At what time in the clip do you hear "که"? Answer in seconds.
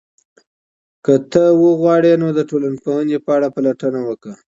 1.05-1.13